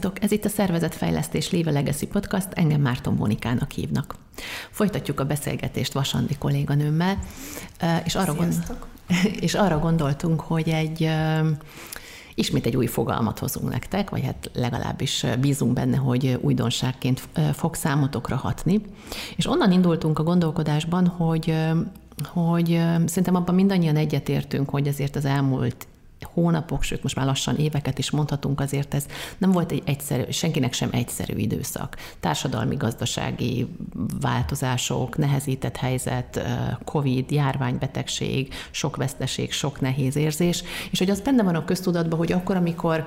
[0.00, 0.24] Sziasztok!
[0.24, 4.14] Ez itt a Szervezetfejlesztés Léve Legacy Podcast, engem Márton Mónikának hívnak.
[4.70, 7.18] Folytatjuk a beszélgetést Vasandi kolléganőmmel,
[8.04, 8.54] és arra, gond...
[9.46, 11.10] és arra gondoltunk, hogy egy
[12.34, 18.36] ismét egy új fogalmat hozunk nektek, vagy hát legalábbis bízunk benne, hogy újdonságként fog számotokra
[18.36, 18.80] hatni.
[19.36, 21.54] És onnan indultunk a gondolkodásban, hogy
[22.24, 22.66] hogy
[23.06, 25.86] szerintem abban mindannyian egyetértünk, hogy azért az elmúlt
[26.22, 29.06] hónapok, sőt most már lassan éveket is mondhatunk, azért ez
[29.38, 31.96] nem volt egy egyszerű, senkinek sem egyszerű időszak.
[32.20, 33.66] Társadalmi, gazdasági
[34.20, 36.42] változások, nehezített helyzet,
[36.84, 42.32] Covid, járványbetegség, sok veszteség, sok nehéz érzés, és hogy az benne van a köztudatban, hogy
[42.32, 43.06] akkor, amikor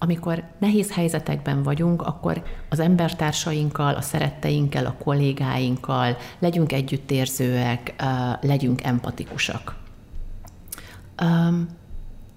[0.00, 7.94] amikor nehéz helyzetekben vagyunk, akkor az embertársainkkal, a szeretteinkkel, a kollégáinkkal legyünk együttérzőek,
[8.40, 9.76] legyünk empatikusak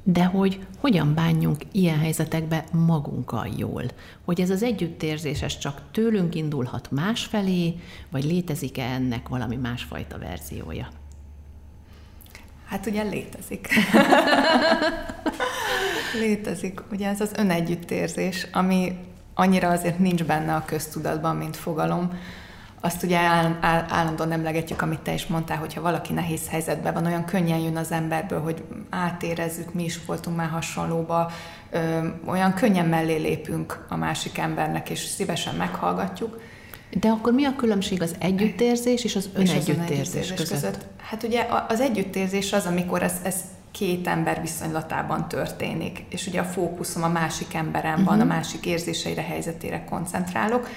[0.04, 3.84] de hogy hogyan bánjunk ilyen helyzetekbe magunkkal jól.
[4.26, 10.88] Hogy ez az együttérzés ez csak tőlünk indulhat másfelé, vagy létezik-e ennek valami másfajta verziója?
[12.66, 13.68] Hát ugye létezik.
[16.22, 16.82] létezik.
[16.92, 18.98] Ugye ez az önegyüttérzés, ami
[19.34, 22.12] annyira azért nincs benne a köztudatban, mint fogalom,
[22.82, 27.06] azt ugye áll, áll, állandóan emlegetjük, amit te is mondtál, hogyha valaki nehéz helyzetben van,
[27.06, 31.32] olyan könnyen jön az emberből, hogy átérezzük, mi is voltunk már hasonlóba,
[31.72, 36.42] ö, olyan könnyen mellé lépünk a másik embernek, és szívesen meghallgatjuk.
[36.90, 40.50] De akkor mi a különbség az együttérzés és az önegyüttérzés között?
[40.50, 40.86] között?
[40.98, 43.36] Hát ugye az együttérzés az, amikor ez, ez
[43.72, 48.08] két ember viszonylatában történik, és ugye a fókuszom a másik emberem uh-huh.
[48.08, 50.68] van, a másik érzéseire, helyzetére koncentrálok,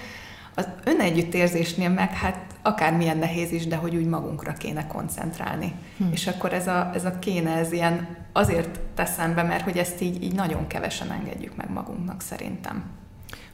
[0.54, 5.72] az önegyüttérzésnél meg hát akármilyen nehéz is, de hogy úgy magunkra kéne koncentrálni.
[5.96, 6.04] Hm.
[6.12, 10.00] És akkor ez a, ez a kéne, ez ilyen azért teszem be, mert hogy ezt
[10.00, 12.84] így, így nagyon kevesen engedjük meg magunknak szerintem.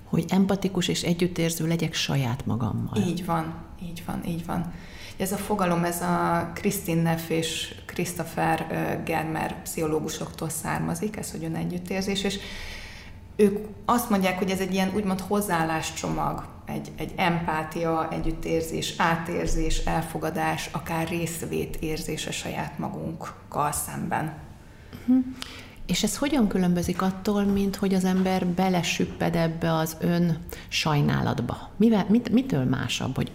[0.04, 2.96] Hogy empatikus és együttérző legyek saját magammal.
[2.96, 4.72] Így van, így van, így van.
[5.16, 8.66] Ez a fogalom, ez a Christine Neff és Christopher
[9.04, 12.38] Germer pszichológusoktól származik, ez, hogy önegyüttérzés, és
[13.40, 20.68] ők azt mondják, hogy ez egy ilyen úgymond hozzáálláscsomag, egy, egy empátia, együttérzés, átérzés, elfogadás,
[20.72, 24.32] akár részvét érzése saját magunkkal szemben.
[25.00, 25.24] Uh-huh.
[25.86, 31.70] És ez hogyan különbözik attól, mint hogy az ember belesüpped ebbe az ön sajnálatba?
[31.76, 33.30] Mivel, mit, mitől másabb, hogy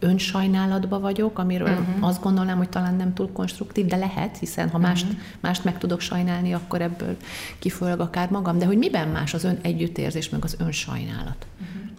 [0.00, 2.06] önsajnálatba vagyok, amiről uh-huh.
[2.06, 5.20] azt gondolnám, hogy talán nem túl konstruktív, de lehet, hiszen ha mást, uh-huh.
[5.40, 7.16] mást meg tudok sajnálni, akkor ebből
[7.58, 8.58] kifolyag akár magam.
[8.58, 11.46] De hogy miben más az ön együttérzés, meg az önsajnálat?
[11.60, 11.90] Uh-huh.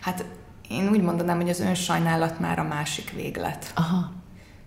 [0.00, 0.24] Hát
[0.68, 3.72] én úgy mondanám, hogy az önsajnálat már a másik véglet.
[3.74, 4.12] Aha.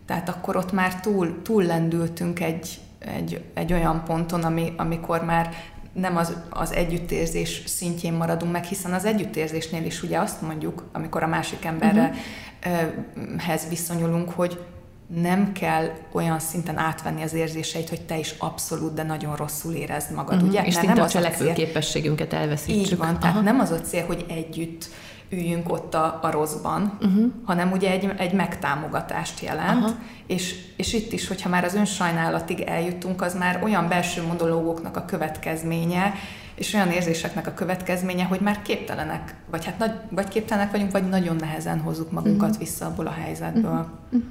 [0.06, 5.54] Tehát akkor ott már túl, túl lendültünk egy, egy, egy olyan ponton, ami, amikor már
[5.94, 11.24] nem az, az együttérzés szintjén maradunk meg, hiszen az együttérzésnél is ugye azt mondjuk, amikor
[11.24, 12.14] a másik emberre
[12.66, 13.70] uh-huh.
[13.70, 14.60] viszonyulunk, hogy
[15.08, 20.14] nem kell olyan szinten átvenni az érzéseit, hogy te is abszolút, de nagyon rosszul érezd
[20.16, 20.50] magad, uh-huh.
[20.50, 20.64] ugye?
[20.64, 22.92] És nem a cselekvő képességünket elveszítsük.
[22.92, 23.46] Így van, tehát Aha.
[23.46, 24.90] nem az a cél, hogy együtt
[25.32, 27.32] üljünk ott a, a rosszban, uh-huh.
[27.46, 29.98] hanem ugye egy, egy megtámogatást jelent, uh-huh.
[30.28, 35.06] és, és itt is, hogyha már az önsajnálatig eljutunk, az már olyan belső monológoknak a
[35.06, 36.14] következménye,
[36.56, 41.10] és olyan érzéseknek a következménye, hogy már képtelenek, vagy hát nagy, vagy képtelenek vagyunk, vagy
[41.10, 42.64] nagyon nehezen hozzuk magunkat uh-huh.
[42.64, 43.72] vissza abból a helyzetből.
[44.12, 44.24] Uh-huh.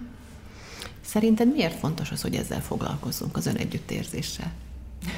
[1.04, 4.52] Szerinted miért fontos az, hogy ezzel foglalkozzunk, az önegyüttérzéssel?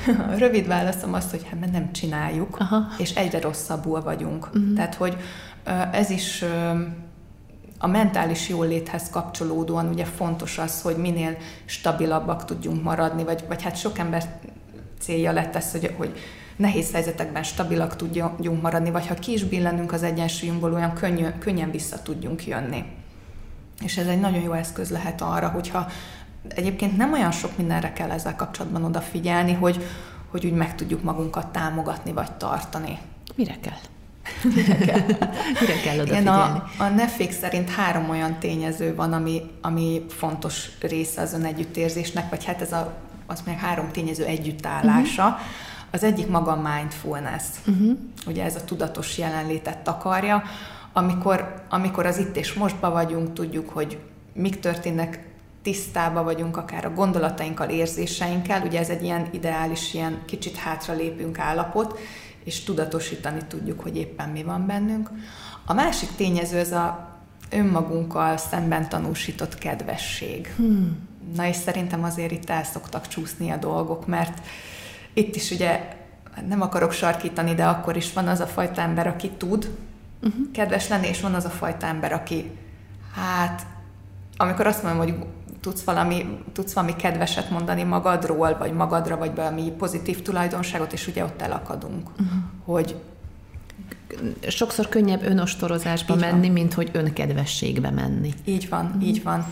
[0.39, 2.87] Rövid válaszom az, hogy hát nem csináljuk, Aha.
[2.99, 4.47] és egyre rosszabbul vagyunk.
[4.47, 4.75] Uh-huh.
[4.75, 5.17] Tehát, hogy
[5.93, 6.45] ez is
[7.79, 13.77] a mentális jóléthez kapcsolódóan ugye fontos az, hogy minél stabilabbak tudjunk maradni, vagy, vagy hát
[13.77, 14.25] sok ember
[14.99, 16.19] célja lett ez, hogy, hogy
[16.57, 21.71] nehéz helyzetekben stabilak tudjunk maradni, vagy ha ki is billenünk az egyensúlyunkból, olyan könnyű, könnyen
[21.71, 22.85] vissza tudjunk jönni.
[23.85, 25.87] És ez egy nagyon jó eszköz lehet arra, hogyha
[26.49, 29.85] egyébként nem olyan sok mindenre kell ezzel kapcsolatban odafigyelni, hogy,
[30.31, 32.99] hogy úgy meg tudjuk magunkat támogatni vagy tartani.
[33.35, 33.92] Mire kell?
[34.55, 35.01] Mire kell,
[35.61, 36.29] mire kell odafigyelni?
[36.29, 42.45] a, a Netflix szerint három olyan tényező van, ami, ami fontos része az önegyüttérzésnek, vagy
[42.45, 42.93] hát ez a,
[43.27, 45.25] az meg három tényező együttállása.
[45.25, 45.41] Uh-huh.
[45.91, 47.99] Az egyik maga a mindfulness, uh-huh.
[48.27, 50.43] ugye ez a tudatos jelenlétet takarja,
[50.93, 53.99] amikor, amikor az itt és mostba vagyunk, tudjuk, hogy
[54.33, 55.31] mik történnek,
[55.63, 61.39] tisztába vagyunk akár a gondolatainkkal, érzéseinkkel, ugye ez egy ilyen ideális, ilyen kicsit hátra lépünk
[61.39, 61.99] állapot,
[62.45, 65.11] és tudatosítani tudjuk, hogy éppen mi van bennünk.
[65.67, 67.09] A másik tényező ez a
[67.51, 70.53] önmagunkkal szemben tanúsított kedvesség.
[70.57, 71.09] Hmm.
[71.37, 74.47] Na és szerintem azért itt el szoktak csúszni a dolgok, mert
[75.13, 76.01] itt is ugye
[76.49, 79.71] nem akarok sarkítani, de akkor is van az a fajta ember, aki tud
[80.23, 80.51] uh-huh.
[80.53, 82.51] kedves lenni, és van az a fajta ember, aki
[83.15, 83.67] hát,
[84.37, 85.15] amikor azt mondom, hogy
[85.63, 91.25] tudsz valami, tudsz valami kedveset mondani magadról, vagy magadra, vagy valami pozitív tulajdonságot, és ugye
[91.25, 92.27] ott elakadunk, uh-huh.
[92.65, 92.97] hogy
[94.49, 96.53] sokszor könnyebb önostorozásba így menni, van.
[96.53, 98.33] mint hogy önkedvességbe menni.
[98.45, 99.07] Így van, uh-huh.
[99.07, 99.47] így van.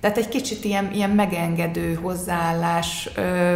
[0.00, 3.54] Tehát egy kicsit ilyen, ilyen megengedő hozzáállás, ö,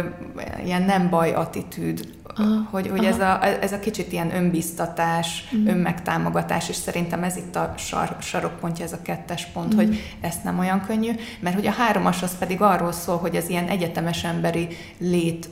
[0.65, 2.67] ilyen nem baj attitűd, Aha.
[2.71, 5.69] hogy, hogy ez, a, ez a kicsit ilyen önbiztatás, uh-huh.
[5.69, 9.87] önmegtámogatás, és szerintem ez itt a sar, sarokpontja, ez a kettes pont, uh-huh.
[9.87, 13.49] hogy ezt nem olyan könnyű, mert hogy a háromas az pedig arról szól, hogy az
[13.49, 14.67] ilyen egyetemes emberi
[14.97, 15.49] lét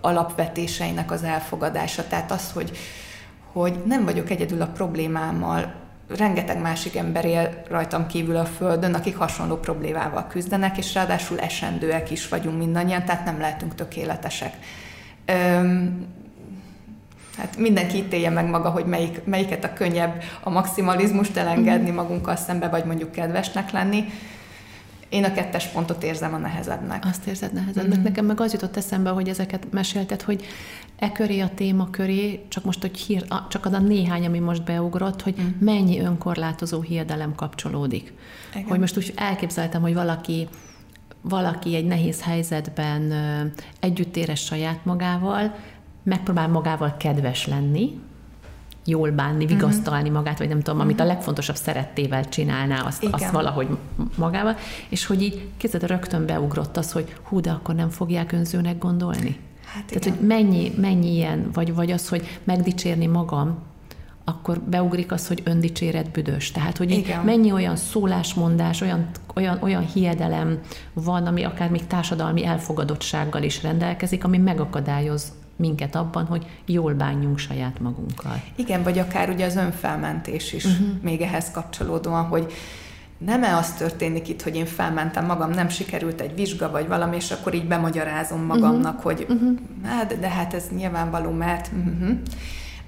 [0.00, 2.06] alapvetéseinek az elfogadása.
[2.06, 2.78] Tehát az, hogy,
[3.52, 5.72] hogy nem vagyok egyedül a problémámmal,
[6.16, 12.10] rengeteg másik ember él rajtam kívül a Földön, akik hasonló problémával küzdenek, és ráadásul esendőek
[12.10, 14.56] is vagyunk mindannyian, tehát nem lehetünk tökéletesek.
[15.24, 16.06] Öm,
[17.40, 22.68] hát mindenki ítélje meg maga, hogy melyik, melyiket a könnyebb a maximalizmust elengedni magunkkal szembe,
[22.68, 24.04] vagy mondjuk kedvesnek lenni.
[25.08, 27.04] Én a kettes pontot érzem a nehezebbnek.
[27.04, 27.94] Azt érzed nehezebbnek.
[27.94, 28.02] Mm-hmm.
[28.02, 30.44] Nekem meg az jutott eszembe, hogy ezeket mesélted, hogy
[30.98, 34.64] e köré a téma köré, csak most, hogy hír, csak az a néhány, ami most
[34.64, 35.64] beugrott, hogy mm.
[35.64, 38.12] mennyi önkorlátozó hiedelem kapcsolódik.
[38.54, 38.68] Igen.
[38.68, 40.48] Hogy most úgy elképzeltem, hogy valaki
[41.22, 43.12] valaki egy nehéz helyzetben
[43.80, 45.54] együtt érez saját magával,
[46.02, 48.00] megpróbál magával kedves lenni,
[48.84, 49.52] jól bánni, mhm.
[49.52, 50.16] vigasztalni uh-huh.
[50.16, 51.12] magát, vagy nem tudom, amit a mhm.
[51.12, 53.68] legfontosabb szerettével csinálná, azt, azt valahogy
[54.16, 54.56] magával,
[54.88, 59.38] és hogy így kézzel rögtön beugrott az, hogy hú, de akkor nem fogják önzőnek gondolni.
[59.64, 60.18] Hát Tehát, igen.
[60.18, 63.58] hogy mennyi, mennyi ilyen, vagy, vagy az, hogy megdicsérni magam,
[64.24, 66.50] akkor beugrik az, hogy öndicséret büdös.
[66.50, 67.24] Tehát, hogy Igen.
[67.24, 70.58] mennyi olyan szólásmondás, olyan, olyan, olyan hiedelem
[70.92, 77.38] van, ami akár még társadalmi elfogadottsággal is rendelkezik, ami megakadályoz minket abban, hogy jól bánjunk
[77.38, 78.42] saját magunkkal.
[78.54, 80.88] Igen, vagy akár ugye az önfelmentés is uh-huh.
[81.02, 82.52] még ehhez kapcsolódóan, hogy
[83.18, 87.30] nem-e az történik itt, hogy én felmentem magam, nem sikerült egy vizsga vagy valami, és
[87.30, 89.02] akkor így bemagyarázom magamnak, uh-huh.
[89.02, 89.58] hogy uh-huh.
[89.84, 91.70] Hát, de hát ez nyilvánvaló, mert...
[91.76, 92.18] Uh-huh.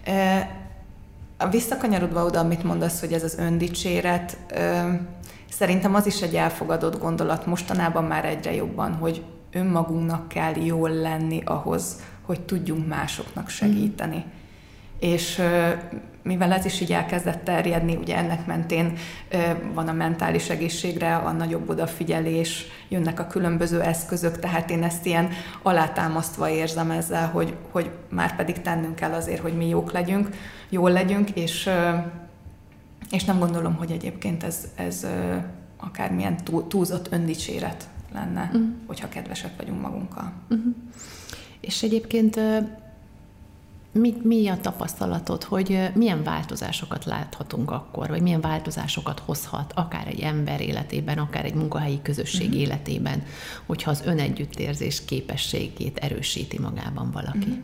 [0.05, 0.51] E,
[1.51, 5.01] visszakanyarodva oda, amit mondasz, hogy ez az öndicséret, e,
[5.51, 11.43] szerintem az is egy elfogadott gondolat mostanában már egyre jobban, hogy önmagunknak kell jól lenni
[11.45, 14.17] ahhoz, hogy tudjunk másoknak segíteni.
[14.17, 15.13] Uh-huh.
[15.13, 15.43] És
[16.23, 18.93] mivel ez is így elkezdett terjedni, ugye ennek mentén
[19.75, 25.29] van a mentális egészségre a nagyobb odafigyelés, jönnek a különböző eszközök, tehát én ezt ilyen
[25.63, 30.29] alátámasztva érzem ezzel, hogy, hogy már pedig tennünk kell azért, hogy mi jók legyünk,
[30.69, 31.71] jól legyünk, és,
[33.11, 35.07] és nem gondolom, hogy egyébként ez, ez
[35.77, 36.37] akármilyen
[36.69, 38.63] túlzott öndicséret lenne, uh-huh.
[38.87, 40.33] hogyha kedvesek vagyunk magunkkal.
[40.49, 40.75] Uh-huh.
[41.63, 42.41] És egyébként
[43.93, 50.21] mi, mi a tapasztalatod, hogy milyen változásokat láthatunk akkor, vagy milyen változásokat hozhat akár egy
[50.21, 52.61] ember életében, akár egy munkahelyi közösség uh-huh.
[52.61, 53.23] életében,
[53.67, 57.39] hogyha az önegyüttérzés képességét erősíti magában valaki?
[57.39, 57.57] Uh-huh.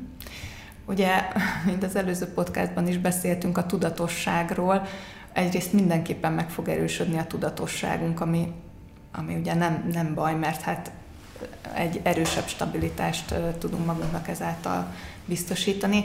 [0.87, 1.29] Ugye,
[1.67, 4.87] mint az előző podcastban is beszéltünk a tudatosságról,
[5.33, 8.53] egyrészt mindenképpen meg fog erősödni a tudatosságunk, ami,
[9.13, 10.93] ami ugye nem, nem baj, mert hát
[11.75, 16.05] egy erősebb stabilitást tudunk magunknak ezáltal biztosítani.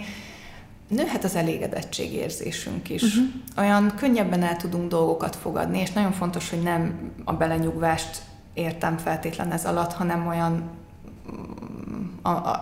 [0.88, 3.02] Nőhet az elégedettségérzésünk is.
[3.02, 3.25] Uh-huh.
[3.58, 8.22] Olyan könnyebben el tudunk dolgokat fogadni, és nagyon fontos, hogy nem a belenyugvást
[8.54, 10.70] értem feltétlen ez alatt, hanem olyan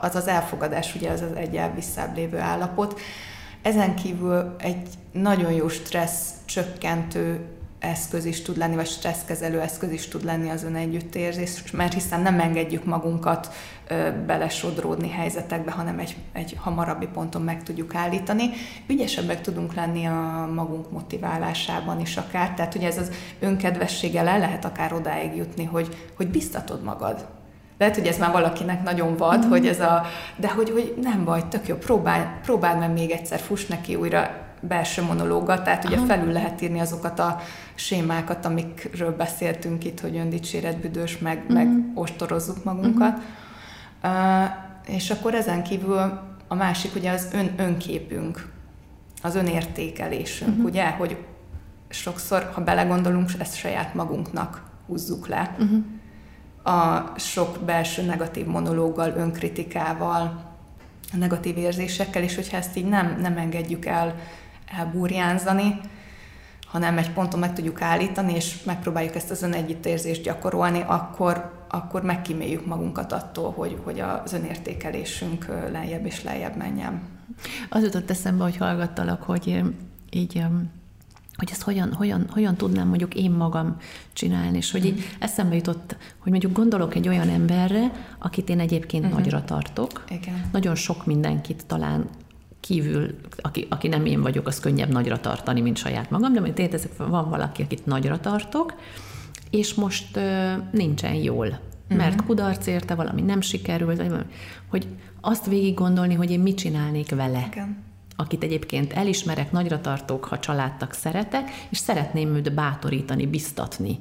[0.01, 2.99] az az elfogadás, ugye az az egy elvisszább lévő állapot.
[3.61, 7.45] Ezen kívül egy nagyon jó stressz csökkentő
[7.81, 12.39] eszköz is tud lenni, vagy stresszkezelő eszköz is tud lenni az önegyüttérzés, mert hiszen nem
[12.39, 13.53] engedjük magunkat
[13.87, 18.49] ö, belesodródni helyzetekbe, hanem egy, egy hamarabbi ponton meg tudjuk állítani.
[18.87, 24.65] Ügyesebbek tudunk lenni a magunk motiválásában is akár, tehát ugye ez az önkedvességgel el lehet
[24.65, 27.27] akár odáig jutni, hogy, hogy biztatod magad.
[27.77, 29.49] Lehet, hogy ez már valakinek nagyon vad, mm.
[29.49, 33.39] hogy ez a, de hogy, hogy nem baj, tök jó, próbálj, próbáld meg még egyszer,
[33.39, 36.05] fuss neki újra, belső monológa, tehát ugye Aha.
[36.05, 37.39] felül lehet írni azokat a
[37.75, 41.53] sémákat, amikről beszéltünk itt, hogy öndicséret, büdös, meg, uh-huh.
[41.53, 43.17] meg ostorozzuk magunkat.
[43.17, 44.43] Uh-huh.
[44.43, 44.49] Uh,
[44.85, 48.51] és akkor ezen kívül a másik ugye az ön, önképünk,
[49.21, 50.65] az önértékelésünk, uh-huh.
[50.65, 51.17] ugye, hogy
[51.89, 55.55] sokszor, ha belegondolunk, ezt saját magunknak húzzuk le.
[55.59, 55.83] Uh-huh.
[56.63, 60.49] A sok belső negatív monológgal, önkritikával,
[61.13, 64.15] a negatív érzésekkel, és hogyha ezt így nem, nem engedjük el
[64.65, 65.79] elburjánzani,
[66.65, 72.65] hanem egy ponton meg tudjuk állítani, és megpróbáljuk ezt az önegyüttérzést gyakorolni, akkor, akkor megkíméljük
[72.65, 77.01] magunkat attól, hogy, hogy az önértékelésünk lejjebb és lejjebb menjen.
[77.69, 79.61] Az jutott eszembe, hogy hallgattalak, hogy
[80.09, 80.43] így
[81.35, 83.77] hogy ezt hogyan, hogyan, hogyan tudnám mondjuk én magam
[84.13, 85.03] csinálni, és hogy így mm.
[85.19, 89.19] eszembe jutott, hogy mondjuk gondolok egy olyan emberre, akit én egyébként uh-huh.
[89.19, 90.03] nagyra tartok.
[90.09, 90.49] Igen.
[90.51, 92.09] Nagyon sok mindenkit talán
[92.61, 96.79] kívül, aki, aki nem én vagyok, az könnyebb nagyra tartani, mint saját magam, de tényleg
[96.97, 98.73] van valaki, akit nagyra tartok,
[99.49, 101.97] és most ö, nincsen jól, uh-huh.
[101.97, 104.25] mert kudarc érte, valami nem sikerült, vagy
[104.67, 104.87] hogy
[105.21, 107.47] azt végig gondolni, hogy én mit csinálnék vele.
[107.51, 113.97] Igen akit egyébként elismerek, nagyra tartok, ha családtak szeretek, és szeretném őt bátorítani, biztatni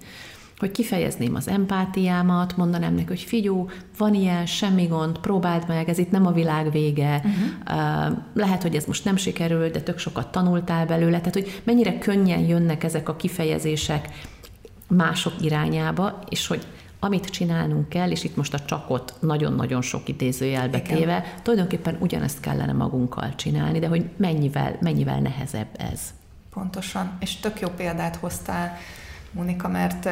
[0.61, 5.99] hogy kifejezném az empátiámat, mondanám neki, hogy figyú, van ilyen, semmi gond, próbáld meg, ez
[5.99, 8.19] itt nem a világ vége, uh-huh.
[8.35, 12.41] lehet, hogy ez most nem sikerül, de tök sokat tanultál belőle, tehát hogy mennyire könnyen
[12.41, 14.09] jönnek ezek a kifejezések
[14.89, 16.67] mások irányába, és hogy
[16.99, 22.73] amit csinálnunk kell, és itt most a csakot nagyon-nagyon sok idézőjelbe téve, tulajdonképpen ugyanezt kellene
[22.73, 26.01] magunkkal csinálni, de hogy mennyivel, mennyivel nehezebb ez.
[26.51, 28.77] Pontosan, és tök jó példát hoztál,
[29.33, 30.09] Monika, mert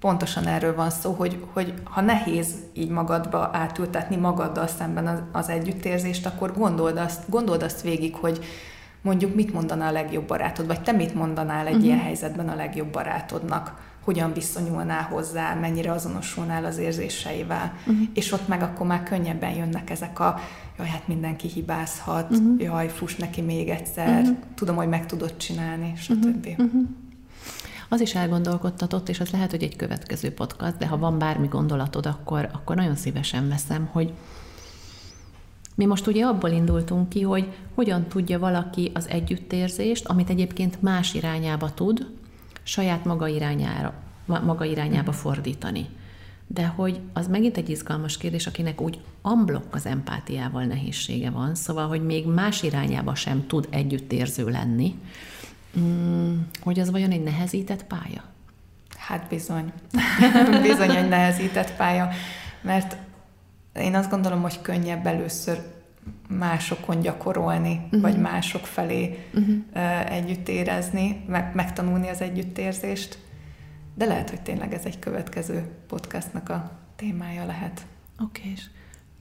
[0.00, 5.48] pontosan erről van szó, hogy, hogy ha nehéz így magadba átültetni magaddal szemben az, az
[5.48, 8.44] együttérzést, akkor gondold azt, gondold azt végig, hogy
[9.02, 11.86] mondjuk mit mondaná a legjobb barátod, vagy te mit mondanál egy uh-huh.
[11.86, 17.72] ilyen helyzetben a legjobb barátodnak hogyan viszonyulnál hozzá, mennyire azonosulnál az érzéseivel.
[17.78, 18.06] Uh-huh.
[18.14, 20.38] És ott meg akkor már könnyebben jönnek ezek a
[20.78, 22.60] jaj, hát mindenki hibázhat, uh-huh.
[22.60, 24.36] jaj, fuss neki még egyszer, uh-huh.
[24.54, 26.46] tudom, hogy meg tudod csinálni, stb.
[26.46, 26.66] Uh-huh.
[26.66, 26.88] Uh-huh.
[27.88, 32.06] Az is elgondolkodtatott, és az lehet, hogy egy következő podcast, de ha van bármi gondolatod,
[32.06, 34.12] akkor, akkor nagyon szívesen veszem, hogy
[35.74, 41.14] mi most ugye abból indultunk ki, hogy hogyan tudja valaki az együttérzést, amit egyébként más
[41.14, 42.06] irányába tud,
[42.62, 45.86] saját maga irányára, maga irányába fordítani.
[46.46, 51.88] De hogy az megint egy izgalmas kérdés, akinek úgy amblok az empátiával nehézsége van, szóval,
[51.88, 54.94] hogy még más irányába sem tud együttérző lenni,
[56.60, 58.24] hogy az vajon egy nehezített pálya?
[58.96, 59.72] Hát bizony.
[60.68, 62.08] bizony egy nehezített pálya,
[62.60, 62.96] mert
[63.74, 65.62] én azt gondolom, hogy könnyebb először
[66.28, 68.00] másokon gyakorolni, uh-huh.
[68.00, 70.12] vagy mások felé uh-huh.
[70.12, 73.18] együtt érezni, meg, megtanulni az együttérzést.
[73.94, 77.86] De lehet, hogy tényleg ez egy következő podcastnak a témája lehet.
[78.18, 78.62] Oké, és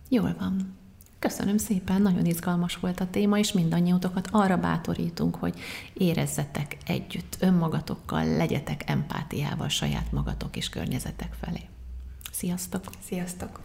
[0.10, 0.75] jól van.
[1.20, 5.60] Köszönöm szépen, nagyon izgalmas volt a téma, és mindannyiótokat arra bátorítunk, hogy
[5.94, 11.62] érezzetek együtt önmagatokkal, legyetek empátiával saját magatok és környezetek felé.
[12.32, 12.84] Sziasztok!
[13.08, 13.60] Sziasztok!